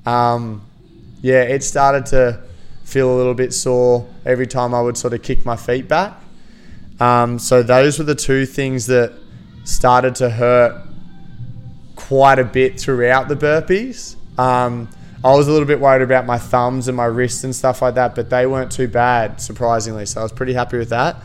um, 0.05 0.61
yeah, 1.21 1.43
it 1.43 1.63
started 1.63 2.05
to 2.07 2.41
feel 2.83 3.13
a 3.13 3.15
little 3.15 3.33
bit 3.33 3.53
sore 3.53 4.07
every 4.25 4.47
time 4.47 4.73
I 4.73 4.81
would 4.81 4.97
sort 4.97 5.13
of 5.13 5.21
kick 5.21 5.45
my 5.45 5.55
feet 5.55 5.87
back. 5.87 6.22
Um, 7.03 7.37
so 7.37 7.61
those 7.61 7.99
were 7.99 8.05
the 8.05 8.15
two 8.15 8.45
things 8.45 8.85
that 8.85 9.11
started 9.65 10.15
to 10.15 10.29
hurt 10.29 10.87
quite 11.97 12.39
a 12.39 12.45
bit 12.45 12.79
throughout 12.79 13.27
the 13.27 13.35
burpees. 13.35 14.15
Um, 14.39 14.87
I 15.21 15.35
was 15.35 15.49
a 15.49 15.51
little 15.51 15.67
bit 15.67 15.81
worried 15.81 16.01
about 16.01 16.25
my 16.25 16.37
thumbs 16.37 16.87
and 16.87 16.95
my 16.95 17.03
wrists 17.03 17.43
and 17.43 17.53
stuff 17.53 17.81
like 17.81 17.95
that, 17.95 18.15
but 18.15 18.29
they 18.29 18.45
weren't 18.45 18.71
too 18.71 18.87
bad, 18.87 19.41
surprisingly. 19.41 20.05
So 20.05 20.21
I 20.21 20.23
was 20.23 20.31
pretty 20.31 20.53
happy 20.53 20.77
with 20.77 20.91
that. 20.91 21.17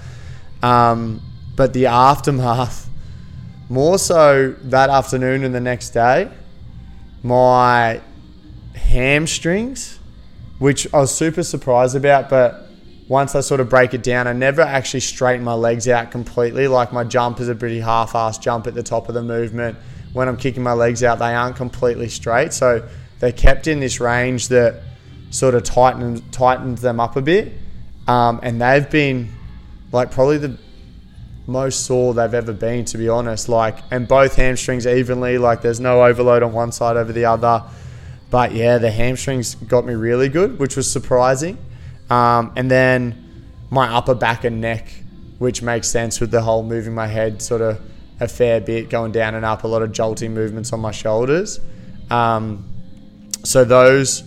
Um, 0.64 1.23
but 1.54 1.73
the 1.73 1.87
aftermath, 1.87 2.90
more 3.68 4.00
so 4.00 4.56
that 4.62 4.90
afternoon 4.90 5.44
and 5.44 5.54
the 5.54 5.61
next 5.61 5.90
day, 5.90 6.28
my 7.23 8.00
hamstrings, 8.75 10.00
which 10.58 10.92
I 10.92 10.99
was 10.99 11.14
super 11.14 11.44
surprised 11.44 11.94
about, 11.94 12.28
but 12.28 12.67
once 13.09 13.35
I 13.35 13.41
sort 13.41 13.61
of 13.61 13.69
break 13.71 13.95
it 13.95 14.03
down, 14.03 14.27
I 14.27 14.35
never 14.35 14.61
actually 14.61 15.00
straighten 15.00 15.43
my 15.43 15.55
legs 15.55 15.88
out 15.88 16.11
completely. 16.11 16.69
Like 16.69 16.93
my 16.93 17.05
jump 17.05 17.41
is 17.41 17.49
a 17.49 17.55
pretty 17.55 17.81
half-assed 17.81 18.41
jump 18.43 18.67
at 18.67 18.75
the 18.75 18.83
top 18.83 19.09
of 19.09 19.15
the 19.15 19.23
movement. 19.23 19.79
When 20.12 20.29
I'm 20.29 20.37
kicking 20.37 20.62
my 20.62 20.75
legs 20.75 21.03
out, 21.03 21.19
they 21.19 21.35
aren't 21.35 21.57
completely 21.57 22.09
straight. 22.09 22.53
So 22.53 22.87
they're 23.19 23.33
kept 23.33 23.67
in 23.67 23.81
this 23.81 23.99
range 23.99 24.49
that 24.49 24.83
sort 25.31 25.55
of 25.55 25.62
tightens 25.62 26.23
tightens 26.31 26.81
them 26.81 27.00
up 27.00 27.17
a 27.17 27.23
bit, 27.23 27.53
um, 28.07 28.41
and 28.43 28.61
they've 28.61 28.88
been 28.91 29.31
like 29.93 30.11
probably 30.11 30.38
the 30.38 30.59
most 31.47 31.87
sore 31.87 32.12
they've 32.15 32.35
ever 32.35 32.53
been, 32.53 32.85
to 32.85 32.99
be 32.99 33.09
honest. 33.09 33.49
Like, 33.49 33.79
and 33.91 34.07
both 34.07 34.37
hamstrings 34.37 34.87
evenly. 34.87 35.38
Like, 35.38 35.62
there's 35.62 35.81
no 35.81 36.05
overload 36.05 36.43
on 36.43 36.53
one 36.53 36.73
side 36.73 36.97
over 36.97 37.12
the 37.12 37.25
other. 37.25 37.65
But 38.31 38.53
yeah, 38.53 38.77
the 38.77 38.91
hamstrings 38.91 39.55
got 39.55 39.87
me 39.87 39.95
really 39.95 40.29
good, 40.29 40.59
which 40.59 40.77
was 40.77 40.91
surprising. 40.91 41.57
Um, 42.11 42.53
and 42.57 42.71
then 42.71 43.25
my 43.71 43.93
upper 43.95 44.15
back 44.15 44.45
and 44.45 44.61
neck, 44.61 44.91
which 45.38 45.62
makes 45.62 45.88
sense 45.88 46.21
with 46.21 46.31
the 46.31 46.43
whole 46.43 46.62
moving 46.62 46.95
my 46.95 47.07
head 47.07 47.43
sort 47.43 47.61
of 47.61 47.81
a 48.21 48.29
fair 48.29 48.61
bit, 48.61 48.91
going 48.91 49.12
down 49.12 49.35
and 49.35 49.45
up, 49.45 49.65
a 49.65 49.69
lot 49.69 49.83
of 49.83 49.93
jolting 49.93 50.35
movements 50.35 50.73
on 50.73 50.81
my 50.81 50.91
shoulders. 50.91 51.61
Um, 52.11 52.69
so 53.45 53.65
those 53.65 54.25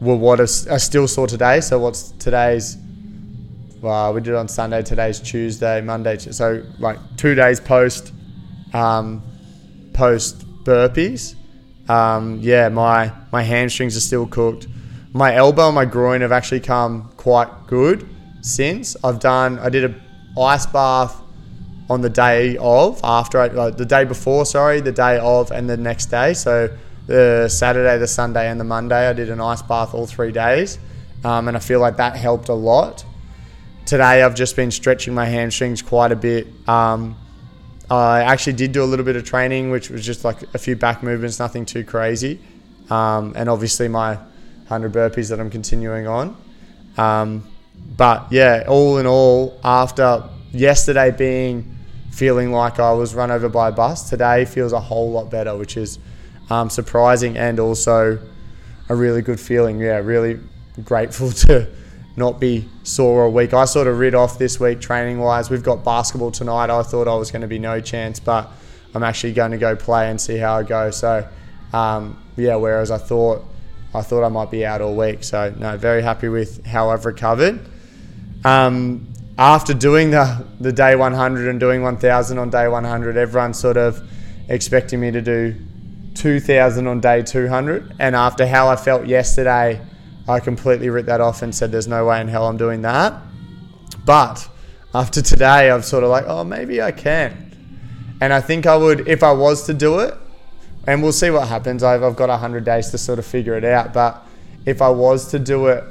were 0.00 0.16
what 0.16 0.40
I 0.40 0.44
still 0.44 1.08
saw 1.08 1.26
today. 1.26 1.60
So 1.60 1.78
what's 1.78 2.12
today's? 2.12 2.76
Well, 3.80 4.14
we 4.14 4.20
did 4.20 4.30
it 4.30 4.36
on 4.36 4.48
Sunday. 4.48 4.82
Today's 4.82 5.20
Tuesday, 5.20 5.80
Monday. 5.80 6.18
So 6.18 6.64
like 6.78 6.98
two 7.16 7.34
days 7.34 7.60
post, 7.60 8.12
um, 8.72 9.22
post 9.92 10.46
burpees. 10.64 11.34
Um, 11.88 12.38
yeah, 12.40 12.68
my 12.68 13.12
my 13.32 13.42
hamstrings 13.42 13.96
are 13.96 14.00
still 14.00 14.26
cooked. 14.26 14.68
My 15.16 15.32
elbow 15.36 15.66
and 15.66 15.76
my 15.76 15.84
groin 15.84 16.22
have 16.22 16.32
actually 16.32 16.58
come 16.58 17.08
quite 17.16 17.68
good 17.68 18.08
since. 18.40 18.96
I've 19.04 19.20
done. 19.20 19.60
I 19.60 19.68
did 19.68 19.84
a 19.84 19.94
ice 20.40 20.66
bath 20.66 21.22
on 21.88 22.00
the 22.00 22.10
day 22.10 22.56
of 22.56 23.00
after 23.04 23.38
I, 23.38 23.46
uh, 23.46 23.70
the 23.70 23.84
day 23.84 24.04
before. 24.04 24.44
Sorry, 24.44 24.80
the 24.80 24.90
day 24.90 25.20
of 25.20 25.52
and 25.52 25.70
the 25.70 25.76
next 25.76 26.06
day. 26.06 26.34
So 26.34 26.68
the 27.06 27.48
Saturday, 27.48 27.96
the 27.96 28.08
Sunday, 28.08 28.50
and 28.50 28.58
the 28.58 28.64
Monday. 28.64 29.08
I 29.08 29.12
did 29.12 29.30
an 29.30 29.40
ice 29.40 29.62
bath 29.62 29.94
all 29.94 30.04
three 30.04 30.32
days, 30.32 30.80
um, 31.22 31.46
and 31.46 31.56
I 31.56 31.60
feel 31.60 31.78
like 31.78 31.96
that 31.98 32.16
helped 32.16 32.48
a 32.48 32.54
lot. 32.54 33.04
Today, 33.86 34.20
I've 34.24 34.34
just 34.34 34.56
been 34.56 34.72
stretching 34.72 35.14
my 35.14 35.26
hamstrings 35.26 35.80
quite 35.80 36.10
a 36.10 36.16
bit. 36.16 36.48
Um, 36.68 37.16
I 37.88 38.22
actually 38.22 38.54
did 38.54 38.72
do 38.72 38.82
a 38.82 38.86
little 38.86 39.04
bit 39.04 39.14
of 39.14 39.22
training, 39.22 39.70
which 39.70 39.90
was 39.90 40.04
just 40.04 40.24
like 40.24 40.42
a 40.54 40.58
few 40.58 40.74
back 40.74 41.04
movements, 41.04 41.38
nothing 41.38 41.66
too 41.66 41.84
crazy, 41.84 42.40
um, 42.90 43.34
and 43.36 43.48
obviously 43.48 43.86
my 43.86 44.18
100 44.68 44.92
burpees 44.92 45.30
that 45.30 45.40
I'm 45.40 45.50
continuing 45.50 46.06
on. 46.06 46.36
Um, 46.96 47.46
but 47.96 48.30
yeah, 48.30 48.64
all 48.66 48.98
in 48.98 49.06
all, 49.06 49.60
after 49.62 50.28
yesterday 50.52 51.10
being 51.10 51.76
feeling 52.10 52.52
like 52.52 52.78
I 52.78 52.92
was 52.92 53.14
run 53.14 53.30
over 53.30 53.48
by 53.48 53.68
a 53.68 53.72
bus, 53.72 54.08
today 54.08 54.44
feels 54.44 54.72
a 54.72 54.80
whole 54.80 55.10
lot 55.10 55.30
better, 55.30 55.56
which 55.56 55.76
is 55.76 55.98
um, 56.50 56.70
surprising 56.70 57.36
and 57.36 57.58
also 57.60 58.18
a 58.88 58.94
really 58.94 59.22
good 59.22 59.40
feeling. 59.40 59.78
Yeah, 59.80 59.98
really 59.98 60.40
grateful 60.84 61.30
to 61.46 61.68
not 62.16 62.40
be 62.40 62.68
sore 62.84 63.24
all 63.24 63.32
week. 63.32 63.52
I 63.52 63.64
sort 63.64 63.86
of 63.86 63.98
rid 63.98 64.14
off 64.14 64.38
this 64.38 64.60
week 64.60 64.80
training 64.80 65.18
wise. 65.18 65.50
We've 65.50 65.62
got 65.62 65.84
basketball 65.84 66.30
tonight. 66.30 66.70
I 66.70 66.82
thought 66.82 67.08
I 67.08 67.14
was 67.16 67.30
going 67.30 67.42
to 67.42 67.48
be 67.48 67.58
no 67.58 67.80
chance, 67.80 68.20
but 68.20 68.50
I'm 68.94 69.02
actually 69.02 69.32
going 69.32 69.50
to 69.50 69.58
go 69.58 69.74
play 69.74 70.08
and 70.10 70.20
see 70.20 70.36
how 70.36 70.56
I 70.56 70.62
go. 70.62 70.90
So, 70.90 71.28
um, 71.72 72.22
yeah, 72.36 72.54
whereas 72.54 72.90
I 72.90 72.98
thought 72.98 73.44
I 73.94 74.02
thought 74.02 74.24
I 74.24 74.28
might 74.28 74.50
be 74.50 74.66
out 74.66 74.80
all 74.80 74.96
week. 74.96 75.22
So, 75.22 75.54
no, 75.56 75.76
very 75.76 76.02
happy 76.02 76.28
with 76.28 76.66
how 76.66 76.90
I've 76.90 77.06
recovered. 77.06 77.60
Um, 78.44 79.12
after 79.38 79.74
doing 79.74 80.10
the 80.10 80.46
the 80.60 80.72
day 80.72 80.94
100 80.96 81.48
and 81.48 81.58
doing 81.58 81.82
1000 81.82 82.38
on 82.38 82.50
day 82.50 82.68
100, 82.68 83.16
everyone's 83.16 83.58
sort 83.58 83.76
of 83.76 84.02
expecting 84.48 85.00
me 85.00 85.10
to 85.10 85.20
do 85.20 85.54
2000 86.14 86.86
on 86.86 87.00
day 87.00 87.22
200. 87.22 87.96
And 87.98 88.14
after 88.14 88.46
how 88.46 88.68
I 88.68 88.76
felt 88.76 89.06
yesterday, 89.06 89.80
I 90.28 90.40
completely 90.40 90.88
ripped 90.88 91.08
that 91.08 91.20
off 91.20 91.42
and 91.42 91.54
said, 91.54 91.70
there's 91.72 91.88
no 91.88 92.06
way 92.06 92.20
in 92.20 92.28
hell 92.28 92.46
I'm 92.46 92.56
doing 92.56 92.82
that. 92.82 93.14
But 94.04 94.48
after 94.94 95.20
today, 95.20 95.70
I'm 95.70 95.82
sort 95.82 96.04
of 96.04 96.10
like, 96.10 96.24
oh, 96.26 96.44
maybe 96.44 96.80
I 96.80 96.92
can. 96.92 98.16
And 98.20 98.32
I 98.32 98.40
think 98.40 98.66
I 98.66 98.76
would, 98.76 99.08
if 99.08 99.22
I 99.22 99.32
was 99.32 99.66
to 99.66 99.74
do 99.74 99.98
it, 99.98 100.14
and 100.86 101.02
we'll 101.02 101.12
see 101.12 101.30
what 101.30 101.48
happens. 101.48 101.82
I've, 101.82 102.02
I've 102.02 102.16
got 102.16 102.28
100 102.28 102.64
days 102.64 102.90
to 102.90 102.98
sort 102.98 103.18
of 103.18 103.26
figure 103.26 103.56
it 103.56 103.64
out. 103.64 103.92
But 103.92 104.22
if 104.66 104.82
I 104.82 104.90
was 104.90 105.30
to 105.30 105.38
do 105.38 105.66
it, 105.68 105.84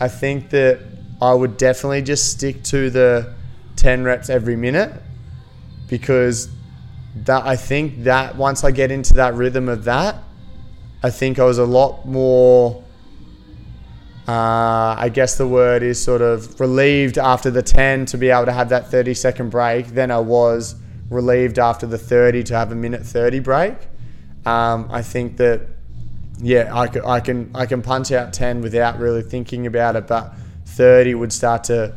I 0.00 0.08
think 0.08 0.50
that 0.50 0.80
I 1.20 1.32
would 1.32 1.56
definitely 1.56 2.02
just 2.02 2.32
stick 2.32 2.62
to 2.64 2.90
the 2.90 3.32
10 3.76 4.04
reps 4.04 4.28
every 4.28 4.56
minute 4.56 4.92
because 5.88 6.48
that 7.14 7.44
I 7.46 7.56
think 7.56 8.04
that 8.04 8.36
once 8.36 8.64
I 8.64 8.70
get 8.70 8.90
into 8.90 9.14
that 9.14 9.34
rhythm 9.34 9.68
of 9.68 9.84
that, 9.84 10.16
I 11.02 11.10
think 11.10 11.38
I 11.38 11.44
was 11.44 11.58
a 11.58 11.64
lot 11.64 12.06
more. 12.06 12.82
Uh, 14.26 14.94
I 14.98 15.10
guess 15.12 15.36
the 15.36 15.48
word 15.48 15.82
is 15.82 16.02
sort 16.02 16.22
of 16.22 16.58
relieved 16.60 17.18
after 17.18 17.50
the 17.50 17.62
10 17.62 18.06
to 18.06 18.16
be 18.16 18.30
able 18.30 18.46
to 18.46 18.52
have 18.52 18.68
that 18.68 18.88
30 18.88 19.14
second 19.14 19.50
break 19.50 19.88
than 19.88 20.10
I 20.12 20.20
was 20.20 20.76
relieved 21.10 21.58
after 21.58 21.86
the 21.86 21.98
30 21.98 22.44
to 22.44 22.54
have 22.54 22.72
a 22.72 22.74
minute 22.76 23.04
30 23.04 23.40
break. 23.40 23.74
Um, 24.44 24.88
I 24.90 25.02
think 25.02 25.36
that, 25.36 25.68
yeah, 26.38 26.70
I 26.72 26.88
can, 26.88 27.04
I, 27.04 27.20
can, 27.20 27.50
I 27.54 27.66
can 27.66 27.82
punch 27.82 28.10
out 28.12 28.32
10 28.32 28.60
without 28.60 28.98
really 28.98 29.22
thinking 29.22 29.66
about 29.66 29.96
it, 29.96 30.06
but 30.06 30.34
30 30.66 31.14
would 31.14 31.32
start 31.32 31.64
to 31.64 31.94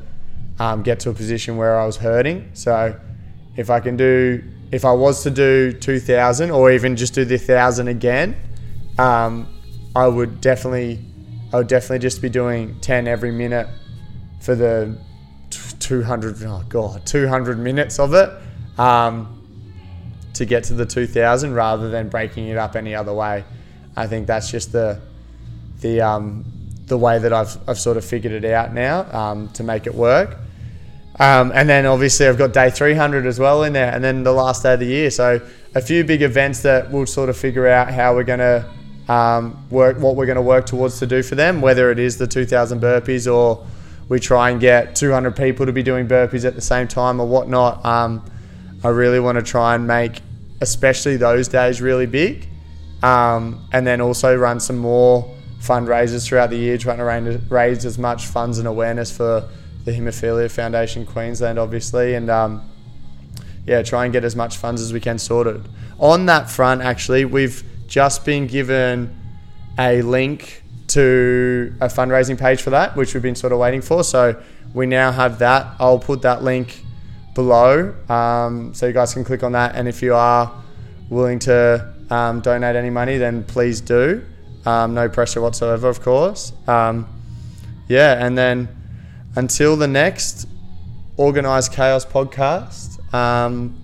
um, 0.59 0.83
get 0.83 0.99
to 1.01 1.09
a 1.09 1.13
position 1.13 1.57
where 1.57 1.79
I 1.79 1.85
was 1.85 1.97
hurting. 1.97 2.51
So 2.53 2.99
if 3.55 3.69
I 3.69 3.79
can 3.79 3.97
do 3.97 4.43
if 4.71 4.83
I 4.83 4.91
was 4.91 5.23
to 5.23 5.31
do 5.31 5.71
2000 5.71 6.51
or 6.51 6.71
even 6.71 6.95
just 6.95 7.13
do 7.13 7.23
the 7.25 7.37
1000 7.37 7.87
again, 7.87 8.35
um, 8.97 9.47
I 9.95 10.07
would 10.07 10.41
definitely, 10.41 10.99
I 11.53 11.57
would 11.57 11.67
definitely 11.67 11.99
just 11.99 12.21
be 12.21 12.29
doing 12.29 12.79
10 12.81 13.07
every 13.07 13.31
minute 13.31 13.67
for 14.41 14.55
the 14.55 14.97
200, 15.79 16.43
oh 16.43 16.63
God, 16.67 17.05
200 17.05 17.59
minutes 17.59 17.99
of 17.99 18.13
it 18.13 18.29
um, 18.79 19.44
to 20.36 20.46
get 20.46 20.63
to 20.65 20.74
the 20.74 20.86
2000 20.86 21.54
rather 21.54 21.89
than 21.89 22.10
breaking 22.10 22.48
it 22.48 22.58
up 22.58 22.75
any 22.75 22.96
other 22.96 23.13
way. 23.13 23.44
I 23.96 24.08
think 24.08 24.27
that's 24.27 24.51
just 24.51 24.72
the, 24.72 25.00
the, 25.82 26.01
um, 26.01 26.46
the 26.86 26.98
way 26.98 27.20
that 27.20 27.34
I've, 27.34 27.58
I've 27.68 27.80
sort 27.80 27.98
of 27.98 28.06
figured 28.06 28.34
it 28.34 28.46
out 28.46 28.74
now 28.74 29.12
um, 29.12 29.50
to 29.50 29.63
make 29.63 29.88
it 29.88 29.96
work. 29.96 30.38
Um, 31.18 31.51
and 31.56 31.70
then 31.70 31.86
obviously 31.86 32.27
I've 32.27 32.38
got 32.38 32.51
day 32.51 32.70
300 32.70 33.25
as 33.25 33.39
well 33.39 33.63
in 33.63 33.74
there, 33.74 33.94
and 33.94 34.04
then 34.04 34.24
the 34.24 34.34
last 34.34 34.63
day 34.63 34.74
of 34.74 34.82
the 34.82 34.86
year. 34.86 35.10
So 35.10 35.39
a 35.74 35.82
few 35.82 36.04
big 36.04 36.22
events 36.22 36.62
that 36.63 36.92
we'll 36.92 37.06
sort 37.06 37.30
of 37.30 37.38
figure 37.38 37.68
out 37.68 37.94
how 37.94 38.13
we're 38.13 38.24
to 38.24 38.70
um, 39.08 39.65
work 39.70 39.98
what 40.00 40.15
we're 40.15 40.25
to 40.34 40.42
work 40.42 40.65
towards 40.65 41.00
to 41.00 41.08
do 41.08 41.24
for 41.24 41.36
them, 41.36 41.62
whether 41.62 41.92
it 41.92 42.00
is 42.00 42.18
the 42.18 42.27
2,000 42.27 42.82
burpees 42.82 43.32
or 43.32 43.65
we 44.10 44.20
try 44.20 44.50
and 44.50 44.60
get 44.60 44.96
200 44.96 45.36
people 45.36 45.65
to 45.65 45.72
be 45.72 45.84
doing 45.84 46.08
burpees 46.08 46.46
at 46.46 46.56
the 46.56 46.62
same 46.62 46.88
time 46.88 47.20
or 47.20 47.27
whatnot. 47.27 47.84
Um, 47.86 48.24
I 48.84 48.89
really 48.89 49.20
want 49.20 49.38
to 49.38 49.44
try 49.44 49.75
and 49.75 49.88
make, 49.88 50.22
especially 50.62 51.17
those 51.17 51.47
days, 51.47 51.81
really 51.81 52.05
big, 52.05 52.47
um, 53.03 53.67
and 53.71 53.85
then 53.85 54.01
also 54.01 54.35
run 54.35 54.59
some 54.59 54.77
more 54.77 55.35
fundraisers 55.59 56.27
throughout 56.27 56.50
the 56.50 56.57
year, 56.57 56.77
trying 56.77 57.25
to 57.25 57.41
raise 57.50 57.85
as 57.85 57.97
much 57.97 58.25
funds 58.25 58.59
and 58.59 58.67
awareness 58.67 59.15
for 59.15 59.47
the 59.83 59.91
Haemophilia 59.91 60.50
Foundation 60.50 61.05
Queensland, 61.05 61.59
obviously, 61.59 62.15
and 62.15 62.29
um, 62.29 62.69
yeah, 63.65 63.81
try 63.81 64.05
and 64.05 64.13
get 64.13 64.24
as 64.24 64.35
much 64.35 64.57
funds 64.57 64.81
as 64.81 64.93
we 64.93 65.00
can 65.00 65.17
sorted. 65.17 65.67
On 66.00 66.25
that 66.27 66.50
front, 66.50 66.81
actually, 66.81 67.25
we've 67.25 67.63
just 67.88 68.25
been 68.25 68.47
given 68.47 69.15
a 69.77 70.01
link 70.01 70.63
to 70.88 71.75
a 71.81 71.88
fundraising 71.88 72.38
page 72.38 72.62
for 72.62 72.69
that, 72.69 72.95
which 72.95 73.13
we've 73.13 73.24
been 73.24 73.35
sort 73.35 73.53
of 73.53 73.59
waiting 73.59 73.81
for. 73.81 74.03
So 74.03 74.41
we 74.74 74.85
now 74.85 75.12
have 75.12 75.39
that. 75.39 75.75
I'll 75.79 76.00
put 76.00 76.21
that 76.21 76.43
link 76.43 76.85
below 77.36 77.94
um, 78.10 78.74
so 78.74 78.88
you 78.88 78.94
guys 78.94 79.13
can 79.13 79.24
click 79.24 79.44
on 79.44 79.51
that. 79.51 79.75
And 79.75 79.88
if 79.88 80.01
you 80.01 80.15
are 80.15 80.63
willing 81.10 81.38
to 81.39 81.94
um, 82.10 82.39
donate 82.39 82.75
any 82.75 82.89
money, 82.89 83.18
then 83.18 83.44
please 83.44 83.82
do. 83.82 84.25
Um, 84.65 84.96
no 84.96 85.08
pressure 85.08 85.42
whatsoever, 85.42 85.88
of 85.88 86.01
course. 86.01 86.51
Um, 86.68 87.08
yeah, 87.88 88.25
and 88.25 88.36
then 88.36 88.68
until 89.36 89.75
the 89.75 89.88
next 89.88 90.48
Organized 91.18 91.72
Chaos 91.72 92.04
podcast, 92.04 93.13
um, 93.13 93.80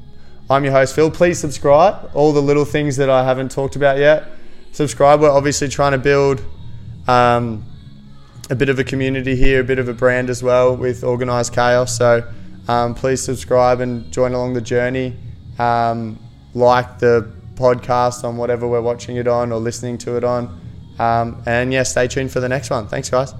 I'm 0.49 0.63
your 0.63 0.73
host, 0.73 0.95
Phil. 0.95 1.11
Please 1.11 1.37
subscribe. 1.39 2.09
All 2.13 2.33
the 2.33 2.41
little 2.41 2.65
things 2.65 2.97
that 2.97 3.09
I 3.09 3.23
haven't 3.23 3.51
talked 3.51 3.75
about 3.75 3.99
yet, 3.99 4.25
subscribe. 4.71 5.21
We're 5.21 5.29
obviously 5.29 5.67
trying 5.67 5.91
to 5.91 5.97
build 5.97 6.43
um, 7.07 7.63
a 8.49 8.55
bit 8.55 8.69
of 8.69 8.79
a 8.79 8.83
community 8.83 9.35
here, 9.35 9.61
a 9.61 9.63
bit 9.63 9.77
of 9.77 9.87
a 9.87 9.93
brand 9.93 10.29
as 10.29 10.41
well 10.41 10.75
with 10.75 11.03
Organised 11.03 11.53
Chaos. 11.53 11.95
So 11.97 12.27
um, 12.67 12.95
please 12.95 13.21
subscribe 13.21 13.81
and 13.81 14.11
join 14.11 14.33
along 14.33 14.53
the 14.53 14.61
journey. 14.61 15.15
Um, 15.59 16.19
like 16.53 16.99
the 16.99 17.31
podcast 17.55 18.23
on 18.23 18.37
whatever 18.37 18.67
we're 18.67 18.81
watching 18.81 19.17
it 19.17 19.27
on 19.27 19.51
or 19.51 19.59
listening 19.59 19.97
to 19.99 20.17
it 20.17 20.23
on. 20.23 20.59
Um, 20.99 21.41
and 21.45 21.71
yeah, 21.71 21.83
stay 21.83 22.07
tuned 22.07 22.31
for 22.31 22.39
the 22.39 22.49
next 22.49 22.69
one. 22.69 22.87
Thanks, 22.87 23.09
guys. 23.09 23.33